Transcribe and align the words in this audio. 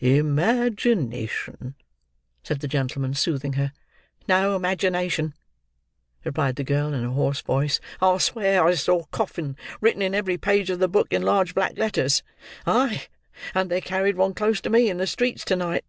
"Imagination," 0.00 1.74
said 2.44 2.60
the 2.60 2.68
gentleman, 2.68 3.14
soothing 3.14 3.54
her. 3.54 3.72
"No 4.28 4.54
imagination," 4.54 5.34
replied 6.22 6.54
the 6.54 6.62
girl 6.62 6.94
in 6.94 7.02
a 7.04 7.10
hoarse 7.10 7.40
voice. 7.40 7.80
"I'll 8.00 8.20
swear 8.20 8.64
I 8.64 8.74
saw 8.74 9.06
'coffin' 9.06 9.56
written 9.80 10.00
in 10.00 10.14
every 10.14 10.38
page 10.38 10.70
of 10.70 10.78
the 10.78 10.86
book 10.86 11.12
in 11.12 11.22
large 11.22 11.52
black 11.52 11.76
letters,—aye, 11.76 13.08
and 13.56 13.68
they 13.72 13.80
carried 13.80 14.16
one 14.16 14.34
close 14.34 14.60
to 14.60 14.70
me, 14.70 14.88
in 14.88 14.98
the 14.98 15.06
streets 15.08 15.44
to 15.46 15.56
night." 15.56 15.84